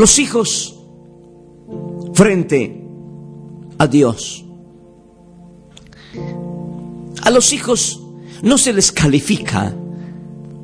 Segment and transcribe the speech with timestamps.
[0.00, 0.80] Los hijos
[2.14, 2.88] frente
[3.76, 4.42] a Dios.
[7.20, 8.00] A los hijos
[8.40, 9.76] no se les califica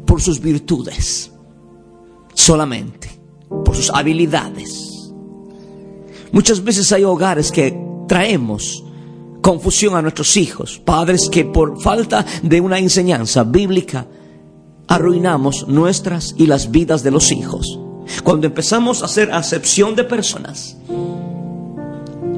[0.06, 1.30] por sus virtudes,
[2.32, 3.10] solamente
[3.62, 5.12] por sus habilidades.
[6.32, 7.78] Muchas veces hay hogares que
[8.08, 8.86] traemos
[9.42, 14.06] confusión a nuestros hijos, padres que por falta de una enseñanza bíblica
[14.88, 17.80] arruinamos nuestras y las vidas de los hijos.
[18.22, 20.76] Cuando empezamos a hacer acepción de personas,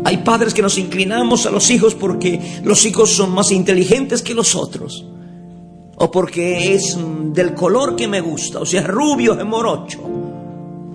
[0.04, 4.34] hay padres que nos inclinamos a los hijos porque los hijos son más inteligentes que
[4.34, 5.04] los otros.
[5.96, 6.96] O porque es
[7.32, 9.98] del color que me gusta, o sea, rubio o morocho.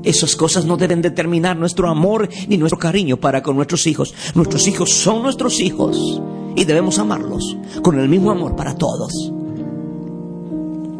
[0.04, 4.14] Esas cosas no deben determinar nuestro amor ni nuestro cariño para con nuestros hijos.
[4.34, 6.22] Nuestros hijos son nuestros hijos
[6.56, 9.32] y debemos amarlos con el mismo amor para todos.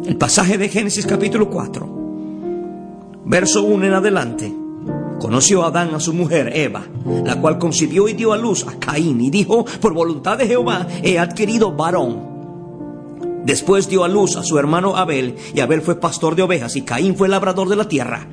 [0.06, 2.03] El pasaje de Génesis capítulo 4,
[3.24, 4.54] verso 1 en adelante.
[5.20, 6.82] Conoció Adán a su mujer Eva,
[7.24, 10.86] la cual concibió y dio a luz a Caín y dijo, por voluntad de Jehová
[11.02, 12.34] he adquirido varón.
[13.44, 16.82] Después dio a luz a su hermano Abel, y Abel fue pastor de ovejas, y
[16.82, 18.26] Caín fue labrador de la tierra.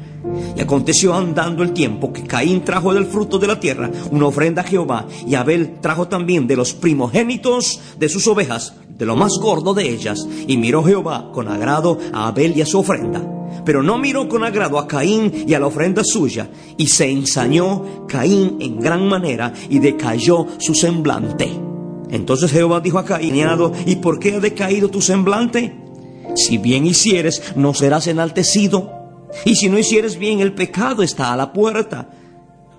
[0.55, 4.61] Y aconteció andando el tiempo que Caín trajo del fruto de la tierra una ofrenda
[4.61, 9.33] a Jehová, y Abel trajo también de los primogénitos de sus ovejas, de lo más
[9.41, 13.40] gordo de ellas, y miró Jehová con agrado a Abel y a su ofrenda.
[13.65, 18.07] Pero no miró con agrado a Caín y a la ofrenda suya, y se ensañó
[18.07, 21.49] Caín en gran manera, y decayó su semblante.
[22.09, 23.35] Entonces Jehová dijo a Caín,
[23.85, 25.75] ¿y por qué ha decaído tu semblante?
[26.35, 28.91] Si bien hicieres, no serás enaltecido.
[29.45, 32.09] Y si no hicieres bien, el pecado está a la puerta.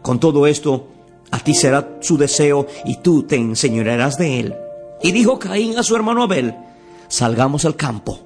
[0.03, 0.89] Con todo esto,
[1.31, 4.55] a ti será su deseo y tú te enseñorearás de él.
[5.03, 6.55] Y dijo Caín a su hermano Abel,
[7.09, 8.21] salgamos al campo.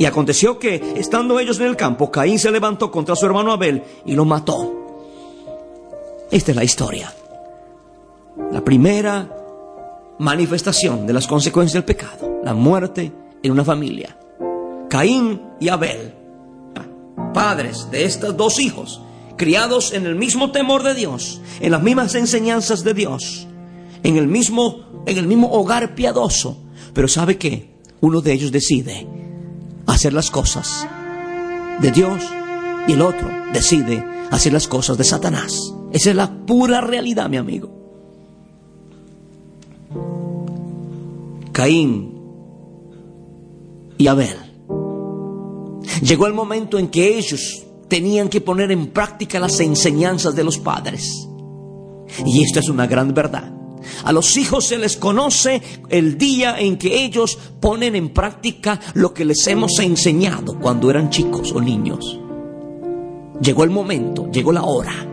[0.00, 3.82] Y aconteció que, estando ellos en el campo, Caín se levantó contra su hermano Abel
[4.06, 4.72] y lo mató.
[6.30, 7.12] Esta es la historia.
[8.50, 9.28] La primera
[10.18, 13.12] manifestación de las consecuencias del pecado, la muerte
[13.42, 14.16] en una familia.
[14.88, 16.14] Caín y Abel,
[17.34, 19.02] padres de estos dos hijos,
[19.36, 23.46] criados en el mismo temor de Dios, en las mismas enseñanzas de Dios,
[24.02, 26.56] en el mismo, en el mismo hogar piadoso.
[26.94, 27.68] Pero ¿sabe qué?
[28.00, 29.19] Uno de ellos decide
[29.90, 30.86] hacer las cosas
[31.80, 32.22] de Dios
[32.86, 35.52] y el otro decide hacer las cosas de Satanás.
[35.92, 37.70] Esa es la pura realidad, mi amigo.
[41.52, 42.14] Caín
[43.98, 44.36] y Abel.
[46.02, 50.58] Llegó el momento en que ellos tenían que poner en práctica las enseñanzas de los
[50.58, 51.28] padres.
[52.24, 53.59] Y esto es una gran verdad.
[54.04, 59.14] A los hijos se les conoce el día en que ellos ponen en práctica lo
[59.14, 62.18] que les hemos enseñado cuando eran chicos o niños.
[63.40, 65.06] Llegó el momento, llegó la hora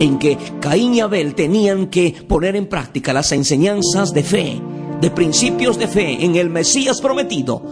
[0.00, 4.60] en que Caín y Abel tenían que poner en práctica las enseñanzas de fe,
[5.00, 7.62] de principios de fe en el Mesías prometido.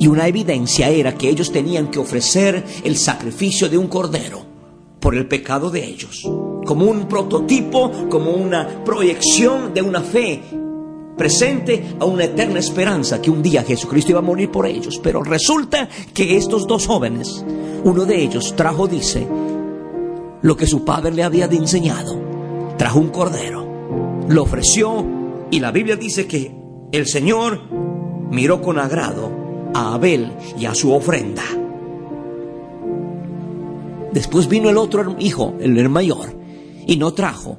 [0.00, 4.42] Y una evidencia era que ellos tenían que ofrecer el sacrificio de un cordero
[5.00, 6.28] por el pecado de ellos,
[6.68, 10.42] como un prototipo, como una proyección de una fe
[11.16, 15.00] presente a una eterna esperanza que un día Jesucristo iba a morir por ellos.
[15.02, 17.42] Pero resulta que estos dos jóvenes,
[17.84, 19.26] uno de ellos trajo, dice,
[20.42, 22.20] lo que su padre le había enseñado.
[22.76, 23.66] Trajo un cordero,
[24.28, 25.06] lo ofreció
[25.50, 26.54] y la Biblia dice que
[26.92, 27.62] el Señor
[28.30, 29.30] miró con agrado
[29.72, 31.44] a Abel y a su ofrenda.
[34.12, 36.37] Después vino el otro hijo, el mayor,
[36.88, 37.58] y no trajo,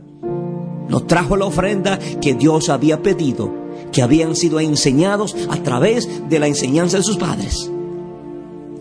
[0.90, 3.54] no trajo la ofrenda que Dios había pedido,
[3.94, 7.72] que habían sido enseñados a través de la enseñanza de sus padres.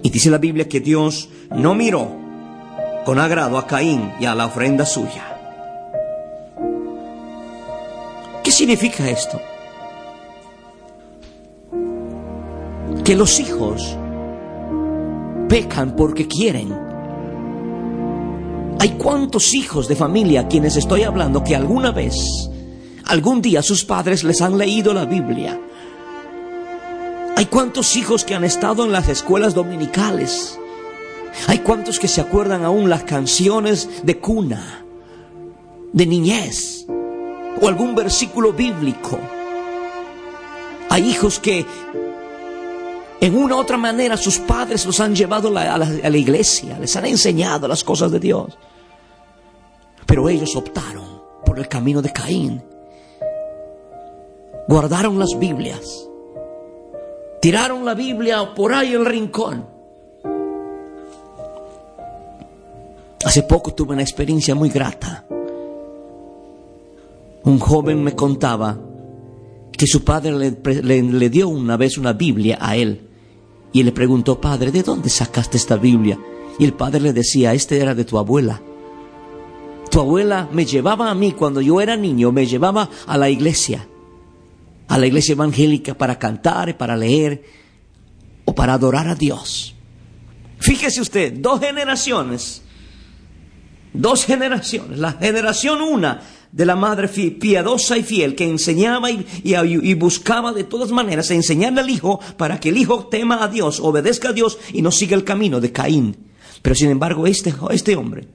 [0.03, 2.09] Y dice la Biblia que Dios no miró
[3.05, 5.37] con agrado a Caín y a la ofrenda suya.
[8.43, 9.39] ¿Qué significa esto?
[13.05, 13.97] Que los hijos
[15.49, 16.88] pecan porque quieren.
[18.81, 22.15] Hay cuántos hijos de familia a quienes estoy hablando que alguna vez
[23.07, 25.59] algún día sus padres les han leído la Biblia.
[27.37, 30.59] Hay cuantos hijos que han estado en las escuelas dominicales.
[31.47, 34.85] Hay cuantos que se acuerdan aún las canciones de cuna,
[35.93, 36.87] de niñez,
[37.61, 39.19] o algún versículo bíblico.
[40.91, 41.65] Hay hijos que
[43.21, 47.07] en una u otra manera sus padres los han llevado a la, iglesia, les han
[47.07, 48.57] enseñado las cosas de Dios.
[50.07, 52.63] Pero ellos optaron por el camino de Caín.
[54.69, 56.09] Guardaron las Biblias.
[57.41, 59.67] Tiraron la Biblia por ahí en el rincón.
[63.25, 65.25] Hace poco tuve una experiencia muy grata.
[67.45, 68.79] Un joven me contaba
[69.73, 73.08] que su padre le, le, dio una vez una Biblia a él
[73.73, 76.19] y le preguntó, padre, ¿de dónde sacaste esta Biblia?
[76.59, 78.61] Y el padre le decía, este era de tu abuela.
[79.91, 83.87] Tu abuela me llevaba a mí cuando yo era niño, me llevaba a la iglesia,
[84.89, 87.43] a la iglesia evangélica para cantar, para leer
[88.45, 89.75] o para adorar a Dios.
[90.59, 92.63] Fíjese usted, dos generaciones,
[93.93, 96.21] dos generaciones, la generación una
[96.53, 101.91] de la madre piadosa y fiel que enseñaba y, buscaba de todas maneras enseñarle al
[101.91, 105.25] hijo para que el hijo tema a Dios, obedezca a Dios y no siga el
[105.25, 106.17] camino de Caín.
[106.63, 108.29] Pero sin embargo, este, este hombre,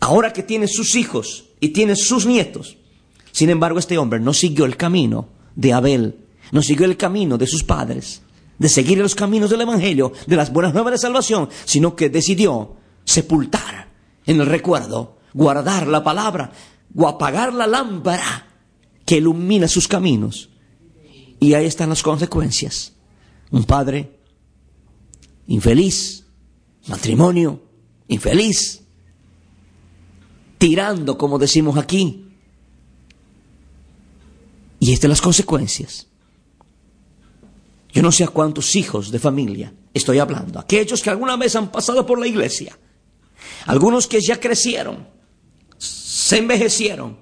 [0.00, 2.76] ahora que tiene sus hijos y tiene sus nietos,
[3.32, 6.16] sin embargo, este hombre no siguió el camino de Abel,
[6.52, 8.20] no siguió el camino de sus padres,
[8.58, 12.76] de seguir los caminos del Evangelio, de las buenas nuevas de salvación, sino que decidió
[13.04, 13.88] sepultar
[14.26, 16.52] en el recuerdo guardar la palabra
[16.94, 18.48] o apagar la lámpara
[19.04, 20.50] que ilumina sus caminos.
[21.40, 22.92] Y ahí están las consecuencias.
[23.50, 24.18] Un padre
[25.46, 26.24] infeliz,
[26.86, 27.62] matrimonio
[28.08, 28.82] infeliz,
[30.58, 32.28] tirando, como decimos aquí.
[34.78, 36.08] Y estas las consecuencias.
[37.92, 40.58] Yo no sé a cuántos hijos de familia estoy hablando.
[40.58, 42.76] Aquellos que alguna vez han pasado por la iglesia.
[43.66, 45.06] Algunos que ya crecieron
[46.32, 47.18] se envejecieron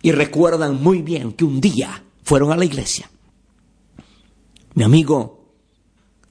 [0.00, 3.10] y recuerdan muy bien que un día fueron a la iglesia.
[4.72, 5.52] Mi amigo,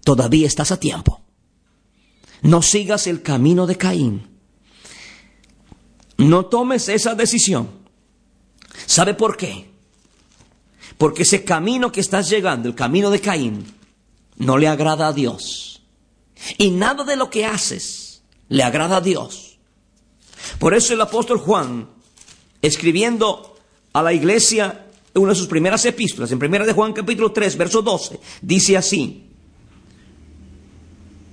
[0.03, 1.21] todavía estás a tiempo.
[2.41, 4.27] No sigas el camino de Caín.
[6.18, 7.69] No tomes esa decisión.
[8.88, 9.69] ¿Sabe por qué?
[10.97, 13.71] Porque ese camino que estás llegando, el camino de Caín,
[14.38, 15.83] no le agrada a Dios.
[16.57, 19.47] Y nada de lo que haces le agrada a Dios.
[20.60, 21.88] Por eso el apóstol Juan,
[22.62, 23.56] escribiendo
[23.94, 24.86] a la iglesia
[25.16, 29.28] una de sus primeras epístolas, en primera de Juan capítulo 3, verso 12, dice así,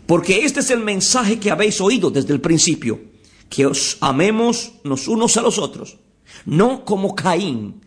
[0.07, 3.01] porque este es el mensaje que habéis oído desde el principio,
[3.49, 5.99] que os amemos los unos a los otros,
[6.45, 7.81] no como Caín,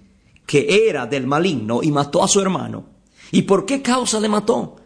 [0.46, 2.86] que era del maligno y mató a su hermano.
[3.32, 4.78] ¿Y por qué causa le mató?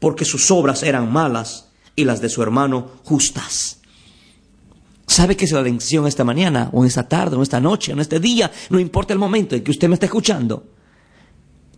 [0.00, 3.77] Porque sus obras eran malas y las de su hermano justas.
[5.18, 8.00] ¿Sabe que es la lección esta mañana, o esta tarde, o esta noche, o en
[8.02, 8.52] este día?
[8.70, 10.70] No importa el momento en que usted me esté escuchando.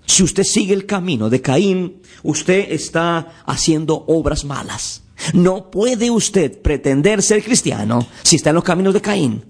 [0.05, 5.05] Si usted sigue el camino de Caín, usted está haciendo obras malas.
[5.33, 9.43] No puede usted pretender ser cristiano si está en los caminos de Caín.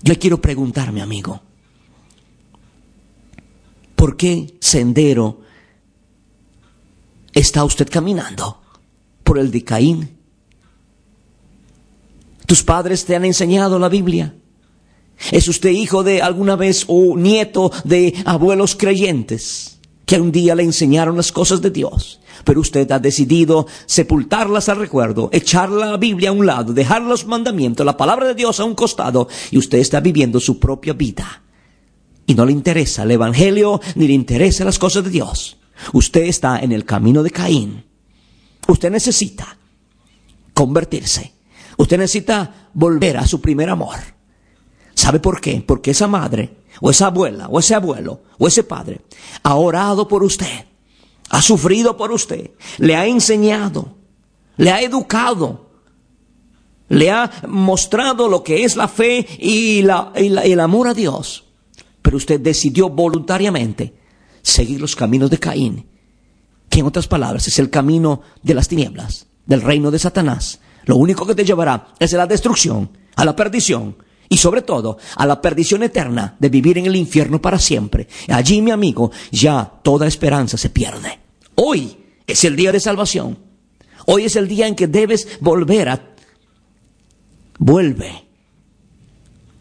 [0.00, 1.42] Yo quiero preguntarme, amigo,
[3.94, 5.42] ¿por qué sendero
[7.34, 8.62] está usted caminando?
[9.22, 10.13] ¿Por el de Caín?
[12.46, 14.34] ¿Tus padres te han enseñado la Biblia?
[15.30, 20.64] ¿Es usted hijo de alguna vez o nieto de abuelos creyentes que un día le
[20.64, 22.20] enseñaron las cosas de Dios?
[22.44, 27.26] Pero usted ha decidido sepultarlas al recuerdo, echar la Biblia a un lado, dejar los
[27.26, 31.42] mandamientos, la palabra de Dios a un costado y usted está viviendo su propia vida.
[32.26, 35.58] Y no le interesa el Evangelio ni le interesa las cosas de Dios.
[35.92, 37.84] Usted está en el camino de Caín.
[38.66, 39.58] Usted necesita
[40.52, 41.33] convertirse
[41.76, 43.96] Usted necesita volver a su primer amor.
[44.94, 45.62] ¿Sabe por qué?
[45.66, 49.00] Porque esa madre, o esa abuela, o ese abuelo, o ese padre,
[49.42, 50.66] ha orado por usted,
[51.30, 53.96] ha sufrido por usted, le ha enseñado,
[54.56, 55.70] le ha educado,
[56.88, 61.44] le ha mostrado lo que es la fe y, el amor a Dios.
[62.02, 63.94] Pero usted decidió voluntariamente
[64.42, 65.86] seguir los caminos de Caín,
[66.68, 70.96] que en otras palabras es el camino de las tinieblas, del reino de Satanás, lo
[70.96, 73.96] único que te llevará es a la destrucción, a la perdición
[74.28, 78.08] y sobre todo a la perdición eterna de vivir en el infierno para siempre.
[78.28, 81.18] Allí, mi amigo, ya toda esperanza se pierde.
[81.54, 83.38] Hoy es el día de salvación.
[84.06, 86.14] Hoy es el día en que debes volver a...
[87.58, 88.24] Vuelve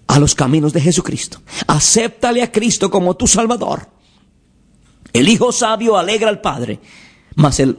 [0.08, 1.42] a los caminos de Jesucristo.
[1.68, 3.88] Acéptale a Cristo como tu Salvador.
[5.14, 6.80] El hijo sabio alegra al padre,
[7.36, 7.78] mas el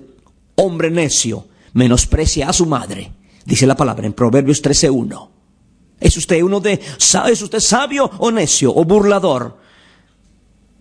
[0.55, 3.13] hombre necio menosprecia a su madre.
[3.45, 5.31] Dice la palabra en Proverbios 13:1.
[6.01, 9.59] ¿Es usted uno de, es usted sabio o necio o burlador?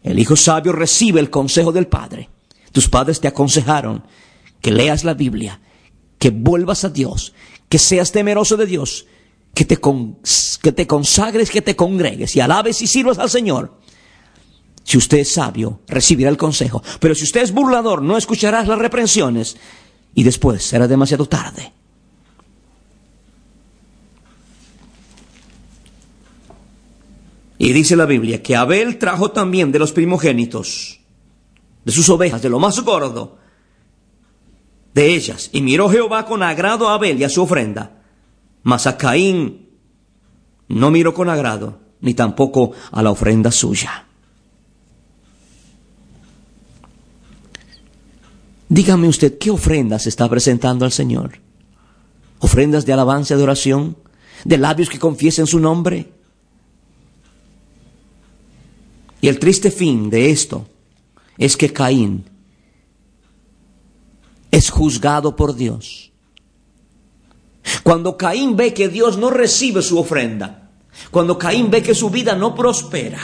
[0.01, 2.29] El hijo sabio recibe el consejo del padre.
[2.71, 4.03] Tus padres te aconsejaron
[4.59, 5.61] que leas la Biblia,
[6.17, 7.33] que vuelvas a Dios,
[7.69, 9.05] que seas temeroso de Dios,
[9.53, 13.79] que te, que te consagres, que te congregues y alabes y sirvas al Señor.
[14.83, 16.83] Si usted es sabio, recibirá el consejo.
[16.99, 19.55] Pero si usted es burlador, no escucharás las reprensiones
[20.13, 21.71] y después será demasiado tarde.
[27.57, 30.99] Y dice la Biblia que Abel trajo también de los primogénitos,
[31.85, 33.37] de sus ovejas, de lo más gordo,
[34.93, 35.49] de ellas.
[35.53, 38.01] Y miró Jehová con agrado a Abel y a su ofrenda.
[38.63, 39.69] Mas a Caín
[40.67, 44.05] no miró con agrado, ni tampoco a la ofrenda suya.
[48.69, 51.39] Dígame usted, ¿qué ofrendas está presentando al Señor?
[52.39, 53.97] ¿Ofrendas de alabanza, de oración?
[54.45, 56.11] ¿De labios que confiesen su nombre?
[59.23, 60.67] Y el triste fin de esto
[61.37, 62.25] es que Caín
[64.51, 66.11] es juzgado por Dios.
[67.83, 70.71] Cuando Caín ve que Dios no recibe su ofrenda,
[71.09, 73.21] cuando Caín ve que su vida no prospera,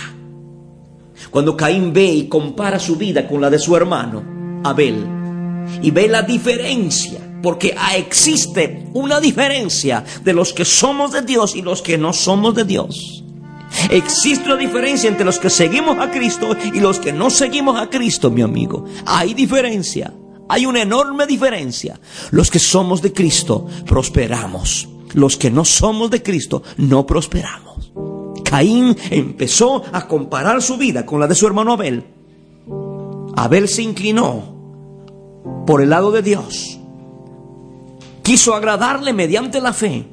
[1.32, 4.24] cuando Caín ve y compara su vida con la de su hermano,
[4.64, 5.06] Abel,
[5.82, 11.62] y ve la diferencia, porque existe una diferencia de los que somos de Dios y
[11.62, 13.26] los que no somos de Dios.
[13.90, 17.90] Existe una diferencia entre los que seguimos a Cristo y los que no seguimos a
[17.90, 18.86] Cristo, mi amigo.
[19.06, 20.14] Hay diferencia.
[20.48, 22.00] Hay una enorme diferencia.
[22.32, 24.90] Los que somos de Cristo prosperamos.
[25.14, 27.92] Los que no somos de Cristo no prosperamos.
[28.44, 32.04] Caín empezó a comparar su vida con la de su hermano Abel.
[33.36, 34.60] Abel se inclinó
[35.66, 36.80] por el lado de Dios.
[38.24, 40.06] Quiso agradarle mediante la fe.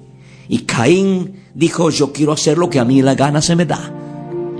[0.48, 3.92] Y Caín dijo, yo quiero hacer lo que a mí la gana se me da.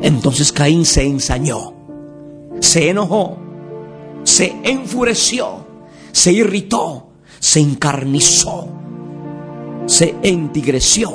[0.02, 1.73] Entonces Caín se ensañó,
[2.61, 3.38] se enojó,
[4.25, 5.66] se enfureció,
[6.12, 8.69] se irritó, se encarnizó,
[9.87, 11.11] se entigreció,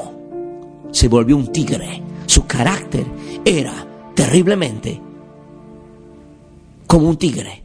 [0.91, 2.01] se volvió un tigre.
[2.25, 3.05] Su carácter
[3.43, 3.85] era
[4.15, 5.01] terriblemente
[6.87, 7.63] como un tigre.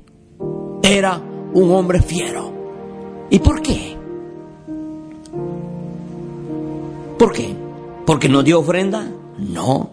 [0.82, 1.20] Era
[1.52, 2.52] un hombre fiero.
[3.30, 3.95] ¿Y por qué?
[7.18, 7.54] ¿Por qué?
[8.04, 9.10] ¿Porque no dio ofrenda?
[9.38, 9.90] No.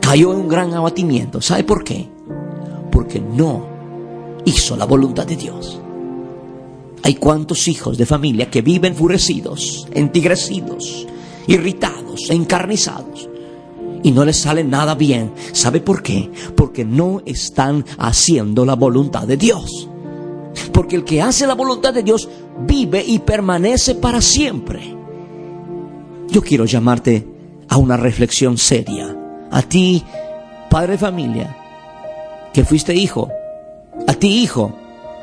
[0.00, 1.40] Cayó en un gran abatimiento.
[1.40, 2.08] ¿Sabe por qué?
[2.92, 3.66] Porque no
[4.44, 5.80] hizo la voluntad de Dios.
[7.02, 11.06] Hay cuantos hijos de familia que viven enfurecidos, entigrecidos,
[11.46, 13.28] irritados, encarnizados.
[14.02, 15.32] Y no les sale nada bien.
[15.52, 16.30] ¿Sabe por qué?
[16.54, 19.88] Porque no están haciendo la voluntad de Dios.
[20.72, 22.28] Porque el que hace la voluntad de Dios
[22.60, 24.94] vive y permanece para siempre.
[26.28, 27.26] Yo quiero llamarte
[27.68, 29.16] a una reflexión seria.
[29.50, 30.04] A ti,
[30.68, 31.56] padre de familia,
[32.52, 33.30] que fuiste hijo.
[34.06, 34.74] A ti, hijo,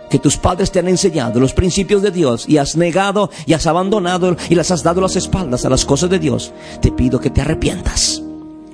[0.09, 3.67] que tus padres te han enseñado los principios de Dios y has negado y has
[3.67, 6.53] abandonado y las has dado las espaldas a las cosas de Dios.
[6.81, 8.21] Te pido que te arrepientas.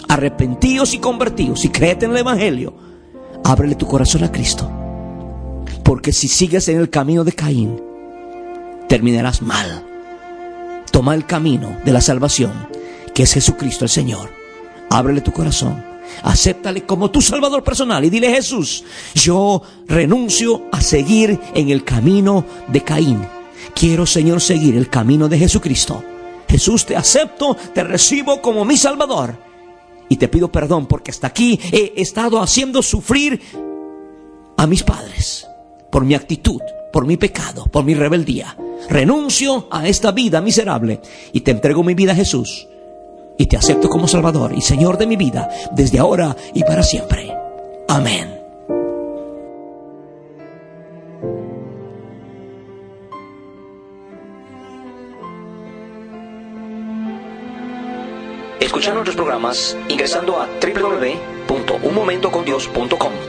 [0.07, 2.73] Arrepentíos y convertíos y créete en el Evangelio.
[3.43, 4.69] Ábrele tu corazón a Cristo.
[5.83, 7.88] Porque si sigues en el camino de Caín,
[8.89, 9.85] terminarás mal.
[10.91, 12.51] Toma el camino de la salvación,
[13.13, 14.31] que es Jesucristo el Señor.
[14.89, 15.85] Ábrele tu corazón.
[16.23, 22.43] Acéptale como tu Salvador personal y dile Jesús, yo renuncio a seguir en el camino
[22.67, 23.25] de Caín.
[23.75, 26.03] Quiero, Señor, seguir el camino de Jesucristo.
[26.49, 29.37] Jesús, te acepto, te recibo como mi Salvador.
[30.09, 33.39] Y te pido perdón porque hasta aquí he estado haciendo sufrir
[34.57, 35.47] a mis padres
[35.91, 38.57] por mi actitud, por mi pecado, por mi rebeldía.
[38.89, 42.67] Renuncio a esta vida miserable y te entrego mi vida a Jesús.
[43.37, 47.33] Y te acepto como Salvador y Señor de mi vida desde ahora y para siempre.
[47.87, 48.39] Amén.
[58.59, 63.28] Escucha nuestros programas ingresando a www.unmomentocondios.com.